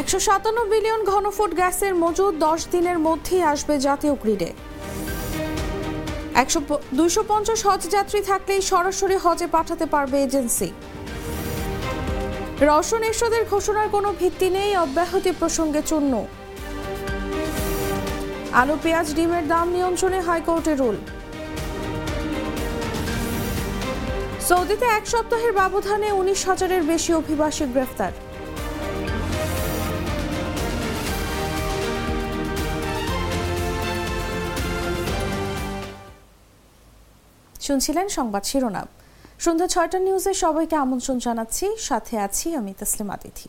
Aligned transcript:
একশো 0.00 0.18
সাতান্ন 0.28 0.58
বিলিয়ন 0.72 1.02
ঘনফুট 1.12 1.52
গ্যাসের 1.60 1.94
মজুদ 2.02 2.34
দশ 2.46 2.60
দিনের 2.74 2.98
মধ্যেই 3.06 3.42
আসবে 3.52 3.74
জাতীয় 3.86 4.14
গ্রিডে। 4.22 4.50
একশো 6.42 6.60
দুইশো 6.98 7.22
পঞ্চাশ 7.30 7.60
হজ 7.68 7.82
যাত্রী 7.94 8.20
থাকলেই 8.30 8.60
সরাসরি 8.70 9.16
হজে 9.24 9.46
পাঠাতে 9.56 9.86
পারবে 9.94 10.16
এজেন্সি। 10.26 10.68
রওশন 12.68 13.02
এরশাদের 13.08 13.42
ঘোষণার 13.52 13.88
কোনো 13.94 14.08
ভিত্তি 14.20 14.48
নেই, 14.56 14.70
অব্যাহতি 14.84 15.30
প্রসঙ্গে 15.40 15.80
চূন্য 15.90 16.12
আলু, 18.60 18.76
পেঁয়াজ, 18.84 19.08
ডিমের 19.16 19.44
দাম 19.52 19.66
নিয়ন্ত্রণে 19.76 20.18
হাইকোর্টের 20.26 20.76
রুল। 20.82 20.96
সৌদিতে 24.48 24.86
এক 24.98 25.04
সপ্তাহের 25.12 25.52
ব্যবধানে 25.60 26.08
উনিশ 26.20 26.40
হাজারের 26.48 26.82
বেশি 26.90 27.10
অভিবাসী 27.20 27.64
গ্রেফতার। 27.74 28.14
শুনছিলেন 37.66 38.06
সংবাদ 38.18 38.44
শিরোনাম। 38.50 38.88
সন্ধ্যা 39.44 39.68
ছয়টা 39.74 39.98
নিউজে 40.06 40.32
সবাইকে 40.44 40.76
আমন্ত্রণ 40.84 41.16
জানাচ্ছি। 41.26 41.66
সাথে 41.88 42.14
আছি 42.26 42.46
আমি 42.60 42.72
তসলিমা 42.80 43.16
তিথি 43.22 43.48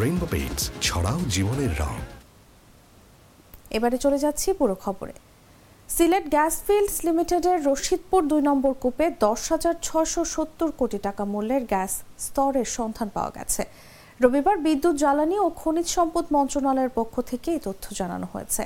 রেইনবো 0.00 0.26
পেইন্টস 0.32 0.64
ছড়াও 0.86 1.18
জীবনের 1.34 1.72
রং। 1.82 1.94
এবারে 3.76 3.96
চলে 4.04 4.18
যাচ্ছি 4.24 4.48
পুরো 4.60 4.74
খবরে। 4.84 5.14
সিলেট 5.94 6.26
গ্যাস 6.34 6.54
ফিল্ডস 6.66 6.96
লিমিটেডের 7.06 7.58
রশিদপুর 7.68 8.20
দুই 8.30 8.42
নম্বর 8.48 8.72
কূপে 8.82 9.06
দশ 9.26 9.40
হাজার 9.52 9.74
ছশো 9.86 10.22
সত্তর 10.34 10.70
কোটি 10.80 10.98
টাকা 11.06 11.22
মূল্যের 11.32 11.64
গ্যাস 11.72 11.92
স্তরের 12.26 12.68
সন্ধান 12.76 13.08
পাওয়া 13.16 13.32
গেছে। 13.38 13.62
রবিবার 14.24 14.56
বিদ্যুৎ, 14.66 14.94
জ্বালানি 15.02 15.36
ও 15.44 15.46
খনিজ 15.60 15.88
সম্পদ 15.96 16.24
মন্ত্রণালয়ের 16.36 16.92
পক্ষ 16.98 17.14
থেকে 17.30 17.48
এই 17.56 17.60
তথ্য 17.66 17.84
জানানো 18.00 18.26
হয়েছে। 18.34 18.62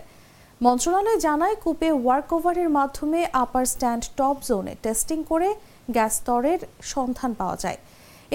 মন্ত্রণালয় 0.60 1.18
জানায়, 1.26 1.56
কূপে 1.64 1.88
ওভারের 2.36 2.70
মাধ্যমে 2.78 3.20
আপার 3.44 3.64
স্ট্যান্ড 3.72 4.04
টপ 4.18 4.36
জোনে 4.48 4.74
টেস্টিং 4.84 5.18
করে 5.30 5.48
গ্যাস 5.96 6.12
স্তরের 6.18 6.60
সন্ধান 6.92 7.30
পাওয়া 7.40 7.56
যায়। 7.64 7.78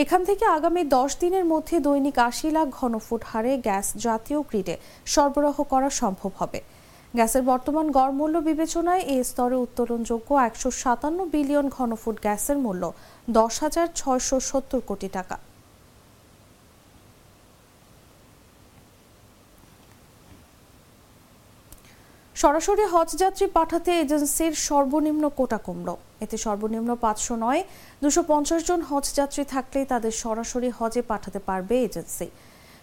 এখান 0.03 0.21
থেকে 0.29 0.43
আগামী 0.57 0.81
দশ 0.97 1.11
দিনের 1.23 1.45
মধ্যে 1.53 1.75
দৈনিক 1.87 2.17
আশি 2.29 2.47
লাখ 2.57 2.67
ঘনফুট 2.79 3.21
হারে 3.29 3.53
গ্যাস 3.67 3.85
জাতীয় 4.05 4.39
গ্রিডে 4.49 4.75
সরবরাহ 5.13 5.57
করা 5.73 5.89
সম্ভব 6.01 6.31
হবে। 6.39 6.59
গ্যাসের 7.13 7.43
বর্তমান 7.51 7.85
গড় 7.97 8.13
মূল্য 8.19 8.35
বিবেচনায় 8.49 9.03
এই 9.13 9.21
স্তরে 9.29 9.57
উত্তোলনযোগ্য 9.65 10.29
একশো 10.47 10.69
সাতান্ন 10.81 11.19
বিলিয়ন 11.33 11.67
ঘনফুট 11.77 12.15
গ্যাসের 12.25 12.57
মূল্য 12.65 12.83
দশ 13.39 13.53
হাজার 13.63 13.87
ছয়শো 13.99 14.37
সত্তর 14.49 14.81
কোটি 14.89 15.09
টাকা। 15.17 15.35
সরাসরি 22.43 22.85
হজ 22.93 23.09
যাত্রী 23.23 23.45
পাঠাতে 23.57 23.91
এজেন্সির 24.03 24.53
সর্বনিম্ন 24.67 25.23
কোটা 25.39 25.59
কমল। 25.65 25.89
এতে 26.23 26.37
সর্বনিম্ন 26.45 26.91
পাঁচশো 27.03 27.33
নয়, 27.45 27.61
দুশো 28.03 28.21
পঞ্চাশ 28.31 28.61
জন 28.69 28.79
হজ 28.89 29.05
যাত্রী 29.19 29.43
থাকলেই 29.53 29.85
তাদের 29.91 30.13
সরাসরি 30.23 30.69
হজে 30.79 31.01
পাঠাতে 31.11 31.39
পারবে 31.47 31.75
এজেন্সি। 31.87 32.27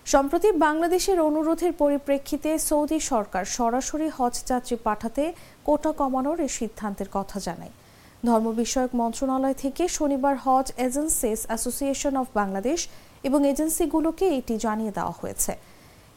সম্প্রতি 0.06 0.48
বাংলাদেশের 0.66 1.18
অনুরোধের 1.28 1.72
পরিপ্রেক্ষিতে 1.82 2.50
সৌদি 2.68 2.98
সরকার 3.12 3.44
সরাসরি 3.56 4.08
হজ 4.16 4.34
যাত্রী 4.50 4.76
পাঠাতে 4.86 5.24
কোটা 5.66 5.90
কমানোর 6.00 6.38
এই 6.46 6.50
সিদ্ধান্তের 6.58 7.08
কথা 7.16 7.38
জানায়। 7.46 7.72
ধর্ম 8.28 8.46
বিষয়ক 8.62 8.92
মন্ত্রণালয় 9.00 9.56
থেকে 9.62 9.84
শনিবার 9.98 10.34
হজ 10.44 10.66
এজেন্সিস 10.86 11.40
অ্যাসোসিয়েশন 11.48 12.14
অব 12.20 12.28
বাংলাদেশ 12.40 12.80
এবং 13.28 13.40
এজেন্সিগুলোকে 13.52 14.26
এটি 14.38 14.54
জানিয়ে 14.64 14.92
দেওয়া 14.98 15.14
হয়েছে। 15.20 15.52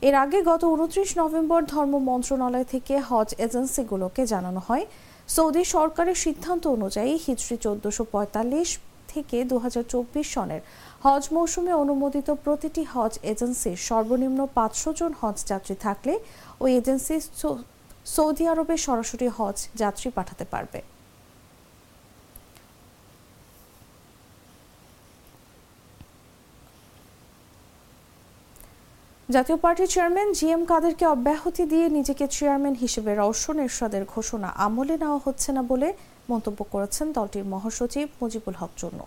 এর 0.08 0.16
আগে 0.24 0.40
গত 0.52 0.62
উনত্রিশ 0.76 1.10
নভেম্বর 1.22 1.62
ধর্ম 1.74 1.94
মন্ত্রণালয় 2.10 2.68
থেকে 2.74 2.94
হজ 3.10 3.30
এজেন্সিগুলোকে 3.46 4.22
জানানো 4.34 4.62
হয়, 4.68 4.86
সৌদি 5.36 5.64
সরকারের 5.76 6.18
সিদ্ধান্ত 6.26 6.64
অনুযায়ী 6.76 7.14
হিজড়ি 7.26 7.56
চোদ্দশো 7.66 8.04
পঁয়তাল্লিশ 8.14 8.70
থেকে 9.12 9.38
দু 9.52 9.56
হাজার 9.64 9.86
চব্বিশ 9.94 10.28
সনের 10.36 10.62
হজ 11.06 11.24
মৌসুমে 11.36 11.74
অনুমোদিত 11.84 12.28
প্রতিটি 12.46 12.84
হজ 12.94 13.14
এজেন্সির 13.32 13.78
সর্বনিম্ন 13.90 14.40
পাঁচশো 14.58 14.90
জন 15.00 15.12
হজ 15.22 15.38
যাত্রী 15.52 15.76
থাকলে 15.86 16.14
ওই 16.64 16.72
এজেন্সি 16.80 17.16
সৌদি 18.16 18.44
আরবে 18.52 18.76
সরাসরি 18.86 19.28
হজ 19.38 19.58
যাত্রী 19.82 20.08
পাঠাতে 20.18 20.46
পারবে। 20.54 20.80
জাতীয় 29.36 29.58
পার্টির 29.64 29.90
চেয়ারম্যান 29.94 30.30
জি 30.38 30.48
এম 30.56 30.64
কাদেরকে 30.72 31.06
অব্যাহতি 31.16 31.64
দিয়ে 31.72 31.86
নিজেকে 31.98 32.26
চেয়ারম্যান 32.36 32.76
হিসেবে 32.84 33.12
রওশন 33.22 33.58
এরশাদের 33.66 34.04
ঘোষণা 34.14 34.50
আমলে 34.66 34.96
নেওয়া 35.04 35.20
হচ্ছে 35.26 35.50
না 35.58 35.62
বলে 35.72 35.88
মন্তব্য 36.32 36.60
করেছেন 36.74 37.08
দলটির 37.18 37.46
মহাসচিব 37.54 38.08
মুজিবুল 38.22 38.56
হক 38.62 38.72
চূর্ণ। 38.80 39.00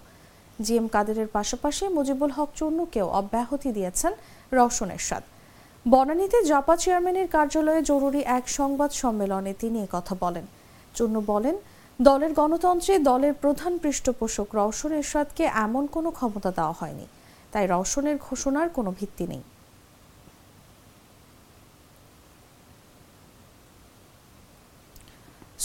জি 0.64 0.74
এম 0.80 0.86
কাদেরের 0.94 1.28
পাশাপাশি 1.36 1.84
মুজিবুল 1.96 2.32
হক 2.36 2.50
চূর্ণকেও 2.58 3.06
অব্যাহতি 3.20 3.70
দিয়েছেন 3.76 4.12
রওশন 4.56 4.88
এরশাদ। 4.96 5.22
বনানীতে 5.86 6.38
জাপা 6.50 6.74
চেয়ারম্যানের 6.82 7.28
কার্যালয়ে 7.34 7.80
জরুরি 7.90 8.20
এক 8.38 8.44
সংবাদ 8.58 8.90
সম্মেলনে 9.02 9.52
তিনি 9.62 9.78
কথা 9.96 10.14
বলেন। 10.24 10.46
চূর্ণ 10.96 11.16
বলেন, 11.32 11.56
দলের 12.08 12.32
গণতন্ত্রে 12.40 12.94
দলের 13.10 13.34
প্রধান 13.42 13.72
পৃষ্ঠপোষক 13.82 14.48
রওশন 14.58 14.92
এরশাদকে 15.00 15.44
এমন 15.66 15.84
কোনো 15.94 16.08
ক্ষমতা 16.18 16.50
দেওয়া 16.58 16.74
হয়নি। 16.80 17.06
তাই 17.52 17.64
রওশনের 17.72 18.16
ঘোষণার 18.26 18.68
কোনো 18.76 18.92
ভিত্তি 19.00 19.26
নেই। 19.32 19.42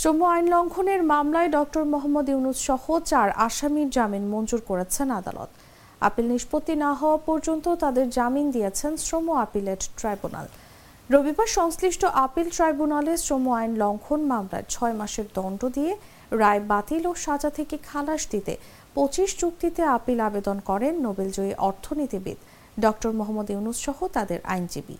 শ্রম 0.03 0.21
আইন 0.33 0.45
লঙ্ঘনের 0.53 1.01
মামলায় 1.11 1.49
ডক্টর 1.57 1.83
মোহাম্মদ 1.93 2.27
ইউনুস 2.33 2.57
সহ 2.67 2.83
চার 3.11 3.27
আসামির 3.47 3.89
জামিন 3.95 4.23
মঞ্জুর 4.33 4.61
করেছেন 4.69 5.07
আদালত। 5.19 5.49
আপিল 6.07 6.25
নিষ্পত্তি 6.33 6.73
না 6.83 6.91
হওয়া 6.99 7.17
পর্যন্ত 7.27 7.65
তাদের 7.83 8.05
জামিন 8.17 8.47
দিয়েছেন 8.55 8.91
শ্রম 9.05 9.25
আপিলেট 9.45 9.81
ট্রাইব্যুনাল। 9.99 10.47
রবিবার 11.09 11.49
সংশ্লিষ্ট 11.59 12.01
আপিল 12.25 12.47
ট্রাইব্যুনালে 12.55 13.13
শ্রম 13.25 13.45
আইন 13.59 13.71
লঙ্ঘন 13.83 14.21
মামলায় 14.31 14.65
ছয় 14.73 14.95
মাসের 14.99 15.27
দণ্ড 15.35 15.61
দিয়ে 15.75 15.91
রায় 16.41 16.61
বাতিল 16.71 17.03
ও 17.11 17.13
সাজা 17.25 17.49
থেকে 17.57 17.75
খালাস 17.89 18.21
দিতে 18.33 18.53
পঁচিশ 18.95 19.29
চুক্তিতে 19.41 19.81
আপিল 19.97 20.19
আবেদন 20.27 20.57
করেন 20.69 20.93
নোবেলজয়ী 21.05 21.53
অর্থনীতিবিদ 21.69 22.37
ডক্টর 22.85 23.11
মোহাম্মদ 23.19 23.47
ইউনুস 23.53 23.77
সহ 23.85 23.97
তাদের 24.15 24.39
আইনজীবী। 24.53 24.97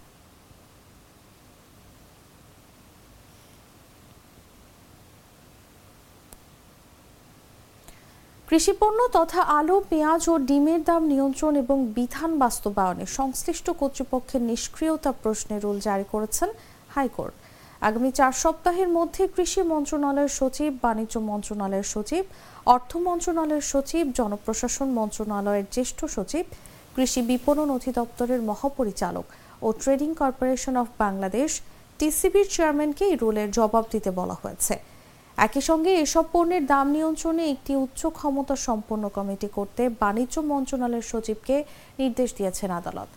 কৃষিপণ্য 8.53 8.99
তথা 9.17 9.41
আলু, 9.57 9.75
পেঁয়াজ 9.91 10.23
ও 10.31 10.35
ডিমের 10.49 10.81
দাম 10.89 11.01
নিয়ন্ত্রণ 11.13 11.53
এবং 11.63 11.77
বিধান 11.97 12.31
বাস্তবায়নে 12.43 13.05
সংশ্লিষ্ট 13.19 13.67
কর্তৃপক্ষের 13.81 14.41
নিষ্ক্রিয়তা 14.49 15.11
প্রশ্নে 15.21 15.55
রুল 15.63 15.77
জারি 15.87 16.05
করেছেন 16.13 16.49
হাইকোর্ট। 16.95 17.35
আগামী 17.87 18.09
চার 18.19 18.33
সপ্তাহের 18.43 18.89
মধ্যে 18.97 19.23
কৃষি 19.35 19.61
মন্ত্রণালয়ের 19.73 20.33
সচিব, 20.39 20.71
বাণিজ্য 20.85 21.15
মন্ত্রণালয়ের 21.29 21.87
সচিব, 21.93 22.23
অর্থ 22.75 22.91
মন্ত্রণালয়ের 23.07 23.65
সচিব, 23.71 24.03
জনপ্রশাসন 24.19 24.87
মন্ত্রণালয়ের 24.99 25.65
জ্যেষ্ঠ 25.75 25.99
সচিব, 26.15 26.45
কৃষি 26.95 27.21
বিপণন 27.29 27.69
অধিদপ্তরের 27.77 28.41
মহাপরিচালক 28.49 29.25
ও 29.65 29.67
ট্রেডিং 29.81 30.09
কর্পোরেশন 30.21 30.75
অফ 30.81 30.87
বাংলাদেশ, 31.03 31.49
টিসিবির 31.99 32.47
চেয়ারম্যানকে 32.53 33.03
এই 33.11 33.15
রুলের 33.21 33.49
জবাব 33.57 33.83
দিতে 33.93 34.09
বলা 34.19 34.37
হয়েছে। 34.43 34.75
একই 35.45 35.61
সঙ্গে 35.69 35.91
এসব 36.05 36.25
পণ্যের 36.33 36.63
দাম 36.71 36.85
নিয়ন্ত্রণে 36.95 37.43
একটি 37.53 37.73
উচ্চ 37.83 38.01
ক্ষমতা 38.17 38.55
সম্পন্ন 38.67 39.03
কমিটি 39.17 39.47
করতে 39.57 39.83
বাণিজ্য 40.01 40.35
মন্ত্রণালয়ের 40.51 41.09
সচিবকে 41.11 41.55
নির্দেশ 41.99 42.29
দিয়েছেন 42.37 42.69
আদালত। 42.79 43.09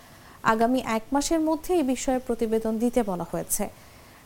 আগামী 0.52 0.80
এক 0.96 1.04
মাসের 1.14 1.40
মধ্যে 1.48 1.70
এই 1.80 1.86
বিষয়ে 1.92 2.20
প্রতিবেদন 2.26 2.72
দিতে 2.82 3.00
বলা 3.10 3.26
হয়েছে। 3.32 3.64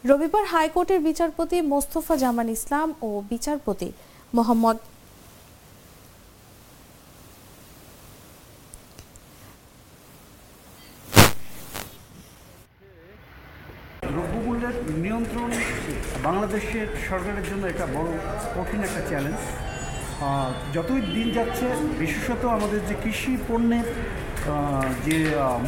রবিবার 0.05 0.45
হাইকোর্টের 0.53 1.01
বিচারপতি 1.09 1.57
মোস্তফা 1.73 2.15
জামান 2.23 2.49
ইসলাম 2.57 2.89
ও 3.07 3.09
বিচারপতি 3.33 3.89
মোহাম্মদ 4.37 4.79
দ্রব্যমূল্যের 14.13 14.77
নিয়ন্ত্রণ 15.05 15.51
বাংলাদেশের 16.59 16.91
সরকারের 17.11 17.45
জন্য 17.51 17.63
এটা 17.73 17.87
বড় 17.97 18.11
কঠিন 18.57 18.81
একটা 18.85 19.03
চ্যালেঞ্জ 19.11 19.41
যতই 20.75 21.03
দিন 21.17 21.29
যাচ্ছে 21.37 21.67
বিশেষত 22.03 22.43
আমাদের 22.57 22.81
যে 22.89 22.95
কৃষি 23.03 23.33
পণ্যের 23.49 23.87
যে 25.07 25.17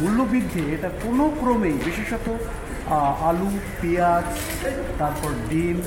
মূল্যবৃদ্ধি 0.01 0.61
এটা 0.75 0.89
কোনো 1.03 1.25
ক্রমেই 1.39 1.77
বিশেষত 1.87 2.27
আলু 3.29 3.49
পেঁয়াজ 3.81 4.27
তারপর 4.99 5.31
ডিম 5.49 5.77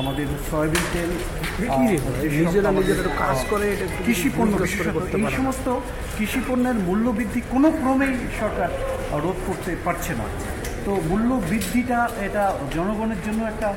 আমাদের 0.00 0.26
সয়াবিন 0.48 0.84
তেল 0.92 1.10
কৃষি 4.06 4.28
পণ্য 4.36 4.52
এই 5.18 5.24
সমস্ত 5.38 5.66
কৃষি 6.16 6.40
পণ্যের 6.48 6.76
মূল্য 6.88 7.06
বৃদ্ধি 7.18 7.40
কোনো 7.52 7.68
ক্রমেই 7.80 8.14
সরকার 8.40 8.70
রোধ 9.24 9.38
করতে 9.46 9.70
পারছে 9.84 10.12
না। 10.20 10.26
তো 10.84 10.92
মূল্য 11.10 11.30
বৃদ্ধিটা 11.50 12.00
এটা 12.26 12.44
জনগণের 12.76 13.20
জন্য 13.26 13.40
একটা 13.52 13.68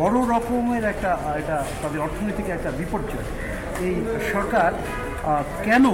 বড় 0.00 0.16
রকমের 0.32 0.84
একটা 0.92 1.10
এটা 1.40 1.56
তাদের 1.82 2.00
অর্থনৈতিক 2.06 2.46
একটা 2.56 2.70
বিপর্যয়। 2.80 3.26
এই 3.86 3.94
সরকার 4.32 4.70
কেন 5.66 5.84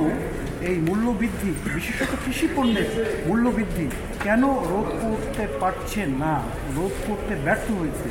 এই 0.68 0.76
মূল্য 0.88 1.06
বৃদ্ধি 1.20 1.50
বিশেষত 1.76 2.12
কৃষি 2.24 2.46
পণ্যের 2.56 2.88
মূল্য 3.28 3.44
বৃদ্ধি 3.56 3.86
কেন 4.24 4.42
রোধ 4.72 4.88
করতে 5.04 5.44
পারছে 5.60 6.00
না, 6.22 6.34
রোধ 6.76 6.94
করতে 7.06 7.32
ব্যর্থ 7.44 7.66
হয়েছে? 7.80 8.08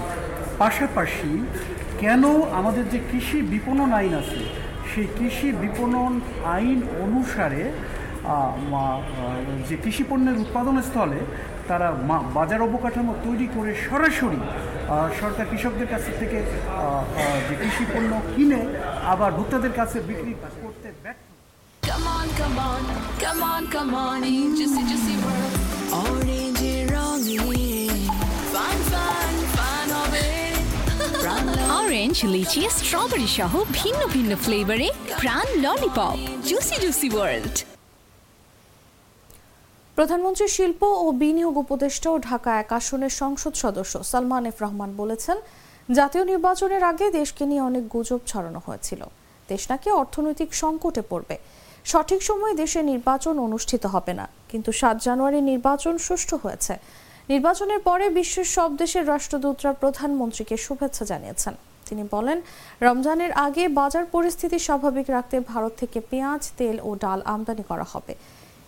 পাশাপাশি 0.62 1.32
কেন 2.04 2.24
আমাদের 2.60 2.86
যে 2.94 3.00
কৃষি 3.10 3.38
বিপণন 3.54 3.90
আইন 4.00 4.14
আছে, 4.22 4.42
সেই 4.92 5.08
কৃষি 5.18 5.48
বিপণন 5.64 6.12
আইন 6.56 6.80
অনুসারে 7.06 7.64
যে 9.70 9.78
কৃষি 9.78 10.04
পণ্যের 10.04 10.38
উৎপাদন 10.38 10.81
স্থলে 10.81 11.20
তারা 11.68 11.92
মা- 12.08 12.25
বাজার 12.34 12.62
অবকাঠামো 12.62 13.14
তৈরি 13.24 13.48
করে 13.58 13.75
সরাসরি 13.90 14.40
সরকার 15.20 15.46
কৃষকদের 15.46 15.88
কাছ 15.88 16.04
থেকে 16.20 16.38
যে 17.48 17.56
কৃষি 17.56 17.86
পণ্য 17.94 18.12
কিনে 18.36 18.62
আবার 19.06 19.31
ভোক্তাদের 19.31 19.72
কাছে 19.72 19.98
বিক্রি 20.00 20.34
করতে 20.64 20.90
ব্যর্থ 21.04 21.22
Come 21.84 22.08
on, 22.10 22.28
come 22.31 22.58
on, 22.62 22.81
come 23.20 23.42
on, 23.44 23.62
come 23.68 23.94
on, 24.04 24.20
juicy, 24.56 24.81
juicy 24.90 25.16
world. 25.18 25.54
Orange 26.02 26.64
রঙে 26.94 27.38
fun, 28.54 28.78
fun, 28.92 29.34
fun 29.58 29.88
হবে। 30.00 30.25
প্রাণ 31.22 31.46
অরেঞ্জ 31.80 32.18
লিচি 32.25 32.62
স্ট্রবেরি 32.70 33.28
সহ 33.28 33.52
ভিন্ন 33.72 34.02
ভিন্ন 34.08 34.31
ফ্লেভারে 34.36 34.88
প্রাণ 35.22 35.46
ললিপপ 35.62 36.16
জুসি 36.50 36.75
জুসি 36.81 37.08
ওয়ার্ল্ড 37.16 37.56
প্রধানমন্ত্রী 39.98 40.48
শিল্প 40.57 40.81
ও 41.04 41.06
বিনিয়োগ 41.24 41.56
উপদেষ্টা 41.63 42.07
ও 42.16 42.18
ঢাকা 42.30 42.51
এক 42.63 42.69
আসনের 42.80 43.13
সংসদ 43.22 43.54
সদস্য 43.63 43.94
সালমান 44.12 44.45
এফ 44.50 44.57
রহমান 44.63 44.92
বলেছেন, 45.01 45.38
জাতীয় 45.98 46.24
নির্বাচনের 46.31 46.84
আগে 46.92 47.06
দেশকে 47.19 47.44
নিয়ে 47.50 47.63
অনেক 47.69 47.84
গুজব 47.94 48.22
ছড়ানো 48.31 48.60
হয়েছিল। 48.66 49.01
দেশ 49.51 49.63
নাকি 49.72 49.90
অর্থনৈতিক 50.01 50.50
সংকটে 50.63 51.01
পড়বে। 51.12 51.36
সঠিক 51.92 52.22
সময়ে 52.30 52.56
দেশে 52.62 52.80
নির্বাচন 52.92 53.36
অনুষ্ঠিত 53.48 53.84
হবে 53.95 54.13
না। 54.19 54.25
কিন্তু 54.51 54.69
সাত 54.80 54.98
জানুয়ারি 55.07 55.40
নির্বাচন 55.51 55.94
সুষ্ঠু 56.07 56.36
হয়েছে। 56.44 56.74
নির্বাচনের 57.31 57.81
পরে 57.88 58.06
বিশ্বের 58.18 58.48
সব 58.56 58.69
দেশের 58.81 59.06
রাষ্ট্রদূতরা 59.13 59.72
প্রধানমন্ত্রীকে 59.81 60.56
শুভেচ্ছা 60.66 61.04
জানিয়েছেন। 61.12 61.54
তিনি 61.88 62.04
বলেন, 62.16 62.38
রমজানের 62.88 63.31
আগে 63.46 63.63
বাজার 63.80 64.06
পরিস্থিতি 64.16 64.57
স্বাভাবিক 64.68 65.07
রাখতে 65.16 65.36
ভারত 65.51 65.74
থেকে 65.81 66.00
পেঁয়াজ, 66.10 66.42
তেল 66.57 66.78
ও 66.88 66.89
ডাল 67.04 67.19
আমদানি 67.34 67.63
করা 67.72 67.88
হবে। 67.94 68.13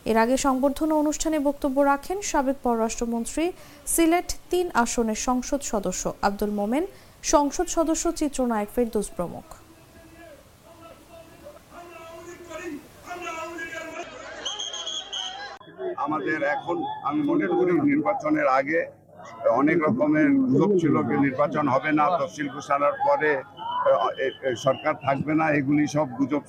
এর 0.09 0.17
আগে 0.23 0.35
সংবর্ধনা 0.47 0.93
অনুষ্ঠানে 1.03 1.37
বক্তব্য 1.47 1.77
রাখেন 1.91 2.17
সাবেক 2.31 2.57
পররাষ্ট্রমন্ত্রী, 2.65 3.45
সিলেট 3.93 4.29
তিন 4.51 4.67
আসনের 4.83 5.19
সংসদ 5.27 5.61
সদস্য 5.71 6.03
আব্দুল 6.27 6.51
মোমেন, 6.59 6.85
সংসদ 7.33 7.67
সদস্য 7.77 8.05
চিত্রনায়ক 8.19 8.69
ফেরদৌস 8.75 9.09
প্রমুখ। 9.17 9.45
আমাদের 16.05 16.39
এখন, 16.55 16.77
আমি 17.09 17.21
মনে 17.31 17.47
করি 17.57 17.71
নির্বাচনের 17.91 18.47
আগে 18.59 18.79
অনেক 19.61 19.77
রকমের 19.87 20.29
গুজব 20.49 20.71
ছিল 20.81 20.95
যে 21.09 21.15
নির্বাচন 21.25 21.65
হবে 21.73 21.91
না, 21.99 22.05
তফসিল 22.19 22.47
ঘোষণার 22.55 22.95
পরে 23.05 23.31
সরকার 24.65 24.95
থাকবে 25.05 25.33
না, 25.39 25.45
এগুলি 25.59 25.83
সব 25.95 26.07
গুজব 26.17 26.43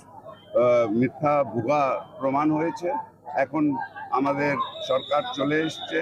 মিথ্যা 1.01 1.35
ভুয়া 1.53 1.83
প্রমাণ 2.21 2.47
হয়েছে। 2.59 2.89
এখন 3.45 3.65
আমাদের 4.19 4.55
সরকার 4.91 5.23
চলে 5.39 5.57
এসছে। 5.67 6.01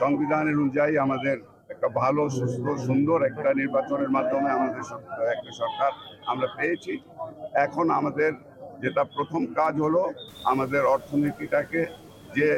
সংবিধানের 0.00 0.56
অনুযায়ী 0.62 0.94
আমাদের 1.06 1.36
একটা 1.72 1.88
ভালো, 2.00 2.22
সুস্থ, 2.38 2.64
সুন্দর 2.88 3.18
একটা 3.30 3.50
নির্বাচনের 3.60 4.10
মাধ্যমে 4.16 4.48
আমাদের 4.58 4.82
একটা 5.34 5.50
সরকার 5.60 5.92
আমরা 6.32 6.48
পেয়েছি। 6.56 6.94
এখন 7.66 7.86
আমাদের 7.98 8.30
যেটা 8.82 9.02
প্রথম 9.16 9.42
কাজ 9.60 9.74
হলো 9.84 10.02
আমাদের 10.52 10.82
অর্থনীতিটাকে 10.94 11.80
যে 12.36 12.48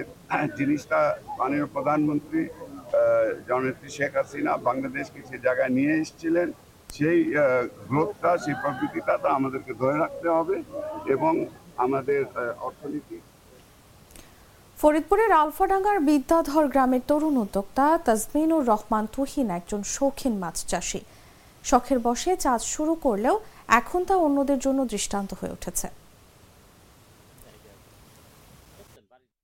জিনিসটা 0.59 1.01
মাননীয় 1.39 1.69
প্রধানমন্ত্রী 1.75 2.41
জননেত্রী 3.49 3.89
শেখ 3.97 4.13
হাসিনা 4.19 4.53
বাংলাদেশকে 4.69 5.21
সে 5.29 5.37
জায়গায় 5.47 5.73
নিয়ে 5.79 5.95
এসেছিলেন, 6.03 6.49
সেই 6.97 7.19
গ্রোথটা, 7.91 8.31
সেই 8.45 8.57
প্রবৃত্তিটা 8.63 9.15
আমাদেরকে 9.39 9.73
ধরে 9.81 9.97
রাখতে 10.05 10.29
হবে 10.37 10.57
এবং 11.15 11.33
আমাদের 11.85 12.23
অর্থনীতি 12.69 13.17
ফরিদপুরের 14.81 15.33
আলফাডাঙ্গার 15.43 15.99
বিদ্যাধর 16.09 16.67
গ্রামের 16.73 17.03
তরুণ 17.11 17.37
উদ্যোক্তা 17.45 17.87
তাজমিনুর 18.07 18.65
রহমান 18.73 19.05
তুহিন 19.15 19.49
একজন 19.59 19.81
শৌখিন 19.95 20.35
মাছ 20.43 20.57
চাষী। 20.71 21.01
শখের 21.65 21.99
বসে 22.07 22.33
চাষ 22.45 22.61
শুরু 22.75 22.93
করলেও 23.07 23.37
এখন 23.81 24.01
তা 24.09 24.15
অন্যদের 24.27 24.59
জন্য 24.65 24.81
দৃষ্টান্ত 24.93 25.31
হয়ে 25.41 25.55
উঠেছে। 25.57 25.87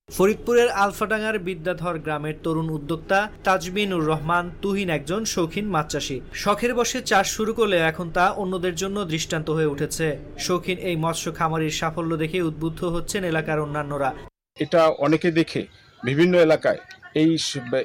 ফরিদপুরের 0.08 0.68
আলফাডাঙ্গার 0.84 1.36
বিদ্যাধর 1.48 1.96
গ্রামের 2.04 2.36
তরুণ 2.44 2.68
উদ্যোক্তা 2.78 3.18
তাজমিনুর 3.46 4.04
রহমান 4.10 4.44
তুহিন 4.62 4.88
একজন 4.98 5.22
শৌখিন 5.34 5.66
মাছ 5.74 5.86
চাষী। 5.92 6.16
শখের 6.42 6.72
বসে 6.78 6.98
চাষ 7.10 7.26
শুরু 7.36 7.52
করলে 7.58 7.76
এখন 7.90 8.06
তা 8.16 8.24
অন্যদের 8.42 8.74
জন্য 8.82 8.96
দৃষ্টান্ত 9.12 9.48
হয়ে 9.56 9.72
উঠেছে। 9.74 10.06
শৌখিন 10.46 10.78
এই 10.88 10.96
মৎস্য 11.04 11.26
খামারির 11.38 11.78
সাফল্য 11.80 12.12
দেখে 12.22 12.38
উদ্বুদ্ধ 12.50 12.80
হচ্ছেন 12.94 13.22
এলাকার 13.32 13.64
অন্যান্যরা। 13.66 14.12
এটা 14.60 14.88
অনেকে 15.06 15.30
দেখে 15.30 15.66
বিভিন্ন 16.04 16.34
এলাকায় 16.38 16.78
এই 17.14 17.30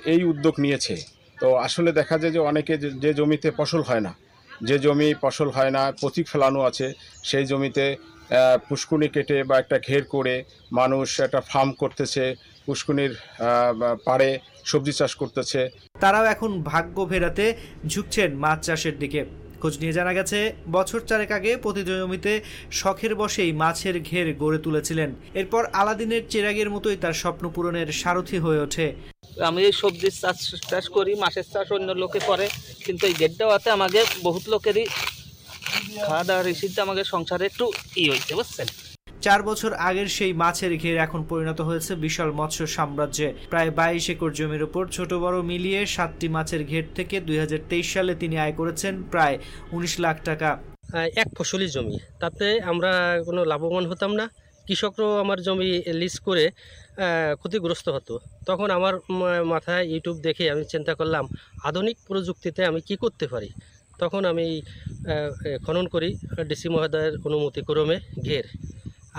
এই 0.05 0.23
উদ্যোগ 0.23 0.55
নিয়েছে। 0.59 0.95
তো 1.39 1.55
আসলে 1.55 1.91
দেখা 1.91 2.17
যায় 2.17 2.33
যে 2.33 2.39
অনেকে 2.39 2.73
যে- 2.77 3.13
জমিতে 3.13 3.49
ফসল 3.57 3.81
হয় 3.81 3.99
না, 3.99 4.11
যে 4.63 4.79
জমি 4.79 5.13
ফসল 5.21 5.49
হয় 5.49 5.71
না 5.71 5.81
পথিক 6.01 6.25
ফেলানো 6.29 6.59
আছে, 6.61 6.93
সেই 7.23 7.45
জমিতে 7.45 7.85
পুষ্কুনি 8.69 9.07
কেটে 9.07 9.43
বা 9.43 9.55
একটা 9.59 9.79
ঘের 9.87 10.03
করে 10.03 10.43
মানুষ 10.71 11.19
একটা 11.19 11.41
ফার্ম 11.41 11.71
করতেছে, 11.71 12.35
পুষ্কুনির 12.65 13.13
পাড়ে 14.05 14.39
সবজি 14.65 14.93
চাষ 14.93 15.15
করতেছে। 15.15 15.69
তারাও 15.99 16.25
এখন 16.25 16.51
ভাগ্য 16.63 17.07
ফেরাতে 17.09 17.45
ঝুঁকছেন 17.87 18.29
মাছ 18.35 18.65
চাষের 18.65 18.99
দিকে। 18.99 19.25
খোঁজ 19.61 19.73
নিয়ে 19.81 19.97
জানা 19.99 20.13
গেছে, 20.17 20.39
বছর 20.77 20.99
চারেক 21.09 21.31
আগে 21.37 21.51
প্রতি 21.63 21.81
জমিতে 21.89 22.33
শখের 22.79 23.13
বসেই 23.21 23.51
মাছের 23.61 23.95
ঘের 24.09 24.27
গড়ে 24.41 24.59
তুলেছিলেন। 24.65 25.09
এরপর 25.39 25.63
আলাদিনের 25.81 26.23
চেরাগের 26.31 26.69
মতোই 26.75 26.97
তার 27.03 27.15
স্বপ্ন 27.21 27.43
পূরণের 27.55 27.89
সারথি 28.01 28.37
হয়ে 28.45 28.63
ওঠে। 28.65 28.87
আমি 29.49 29.61
এই 29.69 29.73
সবজির 29.81 30.15
চাষ 30.21 30.39
চাষ 30.71 30.85
করি, 30.97 31.11
মাছের 31.23 31.47
চাষ 31.53 31.67
অন্য 31.77 31.89
লোকে 32.03 32.21
করে, 32.29 32.45
কিন্তু 32.85 33.03
এই 33.09 33.15
গেট 33.21 33.33
দেওয়াতে 33.39 33.67
আমাকে 33.77 33.99
বহুত 34.27 34.45
লোকেরই 34.53 34.85
খাওয়া 36.05 36.23
দাওয়ার 36.27 36.45
রিসিপ্ট, 36.49 36.77
আমাকে 36.85 37.03
সংসারে 37.13 37.43
একটু 37.49 37.65
ই 38.01 38.03
হয়েছে 38.11 38.33
বুঝছেন? 38.39 38.67
চার 39.25 39.39
বছর 39.49 39.71
আগের 39.89 40.09
সেই 40.17 40.33
মাছের 40.41 40.73
ঘের 40.81 40.97
এখন 41.05 41.21
পরিণত 41.31 41.59
হয়েছে 41.69 41.91
বিশাল 42.05 42.29
মৎস্য 42.39 42.67
সাম্রাজ্যে। 42.77 43.27
প্রায় 43.51 43.71
বাইশ 43.79 44.05
একর 44.13 44.31
জমির 44.39 44.63
উপর 44.67 44.83
ছোট 44.95 45.11
বড় 45.23 45.37
মিলিয়ে 45.51 45.81
সাতটি 45.95 46.27
মাছের 46.35 46.61
ঘের 46.69 46.85
থেকে 46.97 47.15
দুই 47.27 47.37
হাজার 47.43 47.61
তেইশ 47.69 47.87
সালে 47.95 48.13
তিনি 48.21 48.35
আয় 48.43 48.53
করেছেন 48.59 48.93
প্রায় 49.11 49.35
উনিশ 49.75 49.93
লাখ 50.05 50.15
টাকা। 50.29 50.49
এক 51.21 51.29
ফসলি 51.37 51.67
জমি। 51.75 51.97
তাতে 52.21 52.47
আমরা 52.71 52.91
কোনো 53.27 53.41
লাভবান 53.51 53.85
হতাম 53.91 54.11
না। 54.19 54.25
কৃষকরাও 54.67 55.13
আমার 55.23 55.39
জমি 55.45 55.69
লিজ 55.99 56.15
করে 56.27 56.45
ক্ষতিগ্রস্ত 57.39 57.87
হতো। 57.95 58.13
তখন 58.49 58.67
আমার 58.77 58.93
মাথায় 59.53 59.83
ইউটিউব 59.91 60.17
দেখে 60.27 60.43
আমি 60.53 60.63
চিন্তা 60.73 60.93
করলাম, 60.99 61.23
আধুনিক 61.67 61.97
প্রযুক্তিতে 62.07 62.61
আমি 62.69 62.79
কি 62.87 62.95
করতে 63.03 63.25
পারি? 63.33 63.49
তখন 64.01 64.21
আমি 64.31 64.45
খনন 65.65 65.85
করি, 65.93 66.09
ডিসি 66.49 66.67
মহোদয়ের 66.73 67.13
অনুমতি 67.27 67.61
ক্রমে 67.67 67.97
ঘের। 68.27 68.45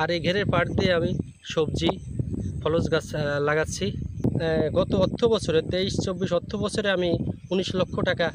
আর 0.00 0.08
এই 0.14 0.20
ঘেরের 0.26 0.46
পাট 0.52 0.66
দিয়ে 0.78 0.92
আমি 0.98 1.10
সবজি 1.52 1.90
ফলস 2.62 2.86
গাছ 2.92 3.08
লাগাচ্ছি। 3.48 3.86
গত 4.78 4.90
অর্থ 5.04 5.20
বছরে 5.34 5.60
তেইশ 5.72 5.94
চব্বিশ 6.04 6.30
অর্থ 6.38 6.52
বছরে 6.64 6.88
আমি 6.96 7.10
উনিশ 7.52 7.68
লক্ষ 7.80 7.94
টাকা 8.10 8.28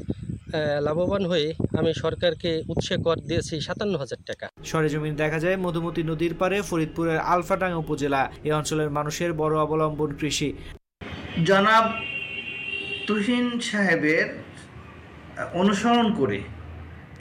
লাভবান 0.87 1.23
হয়ে 1.31 1.47
আমি 1.79 1.91
সরকারকে 2.03 2.51
উৎসে 2.73 2.95
কর 3.05 3.17
দিয়েছি 3.29 3.53
সাতান্ন 3.67 3.93
হাজার 4.01 4.21
টাকা। 4.29 4.45
সরেজমিন 4.69 5.13
দেখা 5.21 5.39
যায় 5.45 5.57
মধুমতি 5.65 6.01
নদীর 6.11 6.33
পারে 6.41 6.57
ফরিদপুরের 6.69 7.19
আলফাডাঙ্গা 7.33 7.81
উপজেলা 7.83 8.21
এই 8.47 8.53
অঞ্চলের 8.59 8.89
মানুষের 8.97 9.31
বড় 9.41 9.55
অবলম্বন 9.65 10.09
কৃষি। 10.19 10.49
জনাব 11.49 11.85
তুহিন 13.07 13.45
সাহেবের 13.69 14.27
অনুসরণ 15.61 16.07
করে 16.19 16.39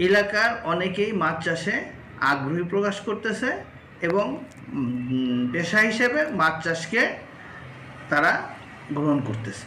এলাকার 0.06 0.50
অনেকেই 0.72 1.12
মাছ 1.22 1.36
চাষে 1.46 1.74
আগ্রহী 2.30 2.64
প্রকাশ 2.72 2.96
করতেছে। 3.06 3.48
এবং 4.08 4.26
পেশা 5.52 5.80
হিসেবে 5.88 6.20
মাছ 6.38 6.54
চাষকে 6.64 7.02
তারা 8.10 8.32
গ্রহণ 8.96 9.18
করতেছে। 9.28 9.66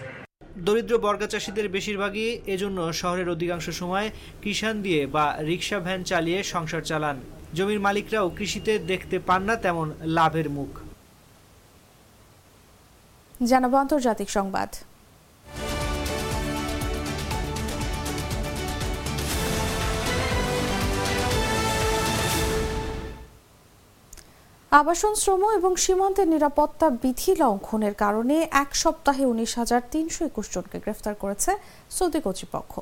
দরিদ্র 0.67 0.93
বর্গা 1.05 1.27
চাষিদের 1.33 1.67
বেশিরভাগই 1.75 2.29
এজন্য 2.53 2.79
শহরের 3.01 3.27
অধিকাংশ 3.35 3.67
সময় 3.81 4.07
কিষান 4.43 4.75
দিয়ে 4.85 5.01
বা 5.15 5.25
রিক্সা 5.49 5.79
ভ্যান 5.85 6.01
চালিয়ে 6.11 6.39
সংসার 6.53 6.83
চালান। 6.89 7.17
জমির 7.57 7.81
মালিকরাও 7.85 8.27
কৃষিতে 8.37 8.73
দেখতে 8.91 9.17
পান 9.27 9.41
না 9.49 9.55
তেমন 9.65 9.87
লাভের 10.17 10.47
মুখ। 10.57 10.71
জানাব 13.49 13.73
আন্তর্জাতিক 13.83 14.29
সংবাদ। 14.37 14.69
আবাসন 24.71 25.13
শ্রম 25.21 25.43
এবং 25.59 25.71
সীমান্তের 25.83 26.27
নিরাপত্তা 26.33 26.87
বিধি 27.03 27.31
লঙ্ঘনের 27.41 27.95
কারণে 28.03 28.35
এক 28.63 28.71
সপ্তাহে 28.83 29.23
উনিশ 29.31 29.51
হাজার 29.59 29.81
তিনশো 29.93 30.21
একুশ 30.29 30.47
জনকে 30.55 30.77
গ্রেফতার 30.83 31.15
করেছে 31.23 31.51
সৌদি 31.97 32.19
কর্তৃপক্ষ। 32.25 32.73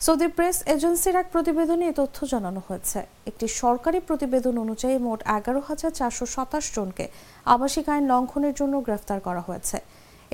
সৌদি 0.00 0.28
প্রেস 0.36 0.56
এজেন্সির 0.74 1.16
এক 1.22 1.26
প্রতিবেদনে 1.34 1.86
তথ্য 2.00 2.18
জানানো 2.32 2.60
হয়েছে। 2.68 2.98
একটি 3.30 3.46
সরকারি 3.62 3.98
প্রতিবেদন 4.08 4.54
অনুযায়ী 4.64 4.96
মোট 5.06 5.20
এগারো 5.38 5.60
হাজার 5.68 5.92
চারশো 5.98 6.26
সাতাশ 6.34 6.64
জনকে 6.76 7.04
আবাসিক 7.46 7.86
আইন 7.92 8.04
লঙ্ঘনের 8.12 8.54
জন্য 8.60 8.74
গ্রেফতার 8.86 9.18
করা 9.26 9.42
হয়েছে। 9.48 9.76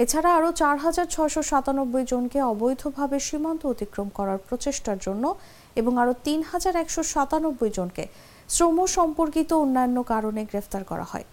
এছাড়া 0.03 0.31
আরও 0.39 0.51
চার 0.61 0.77
হাজার 0.85 1.07
ছয়শো 1.15 1.43
সাতানব্বই 1.51 2.05
জনকে 2.13 2.39
অবৈধভাবে 2.53 3.19
সীমান্ত 3.29 3.63
অতিক্রম 3.73 4.09
করার 4.19 4.39
প্রচেষ্টার 4.49 4.99
জন্য 5.07 5.25
এবং 5.81 5.93
আরও 6.03 6.15
তিন 6.27 6.41
হাজার 6.51 6.75
একশো 6.83 7.03
সাতানব্বই 7.15 7.73
জনকে 7.79 8.05
শ্রম 8.55 8.79
সম্পর্কিত 8.97 9.51
অন্যান্য 9.63 9.97
কারণে 10.13 10.43
গ্রেফতার 10.51 10.85
করা 10.91 11.07
হয়। 11.13 11.27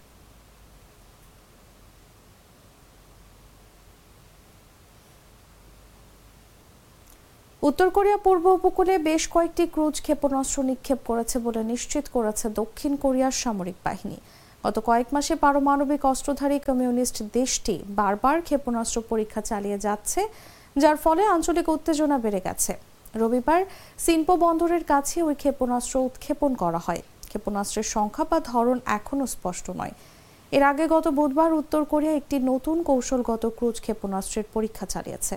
উত্তর 7.68 7.88
কোরিয়া 7.96 8.18
পূর্ব 8.26 8.44
উপকূলে 8.58 8.94
বেশ 9.08 9.22
কয়েকটি 9.34 9.64
ক্রুজ 9.74 9.96
ক্ষেপণাস্ত্র 10.06 10.58
নিক্ষেপ 10.70 11.00
করেছে 11.08 11.36
বলে 11.46 11.62
নিশ্চিত 11.72 12.04
করেছে 12.16 12.46
দক্ষিণ 12.60 12.92
কোরিয়ার 13.02 13.34
সামরিক 13.42 13.78
বাহিনী। 13.86 14.18
গত 14.64 14.76
কয়েক 14.88 15.08
মাসে 15.14 15.34
পারমাণবিক 15.44 16.02
অস্ত্রধারী 16.12 16.58
কমিউনিস্ট 16.68 17.16
দেশটি 17.38 17.74
বারবার 17.98 18.36
ক্ষেপণাস্ত্র 18.48 18.98
পরীক্ষা 19.10 19.40
চালিয়ে 19.50 19.78
যাচ্ছে, 19.86 20.20
যার 20.82 20.96
ফলে 21.04 21.22
আঞ্চলিক 21.34 21.66
উত্তেজনা 21.76 22.16
বেড়ে 22.24 22.40
গেছে। 22.46 22.72
রবিবার 23.20 23.60
সিনপো 24.04 24.34
বন্দরের 24.36 24.84
কাছে 24.84 25.16
ওই 25.22 25.34
ক্ষেপণাস্ত্র 25.34 25.94
উৎক্ষেপণ 25.98 26.50
করা 26.54 26.78
হয়। 26.78 27.02
ক্ষেপণাস্ত্রের 27.30 27.86
সংখ্যা 27.96 28.24
বা 28.30 28.38
ধরন 28.52 28.78
এখনও 28.98 29.26
স্পষ্ট 29.26 29.70
নয়। 29.80 29.94
এর 30.52 30.62
আগে 30.62 30.84
গত 30.94 31.06
বুধবার 31.08 31.52
উত্তর 31.60 31.82
কোরিয়া 31.84 32.14
একটি 32.20 32.36
নতুন 32.50 32.76
কৌশলগত 32.88 33.42
ক্রুজ 33.58 33.76
ক্ষেপণাস্ত্রের 33.80 34.46
পরীক্ষা 34.54 34.86
চালিয়েছে। 34.86 35.36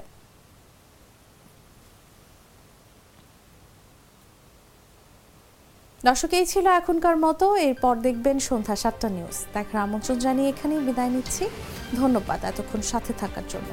দর্শক, 6.07 6.31
এই 6.39 6.45
ছিল 6.45 6.65
এখনকার 6.79 7.17
মতো। 7.25 7.45
এরপর 7.67 7.93
দেখবেন 8.07 8.37
সন্ধ্যা 8.47 8.75
সাতটা 8.75 9.07
নিউজ। 9.15 9.37
দেখার 9.53 9.79
আমন্ত্রণ 9.85 10.17
জানিয়ে 10.25 10.49
এখানেই 10.49 10.81
বিদায় 10.87 11.11
নিচ্ছি। 11.15 11.43
ধন্যবাদ 11.99 12.39
এতক্ষণ 12.51 12.81
সাথে 12.91 13.11
থাকার 13.21 13.45
জন্য। 13.53 13.69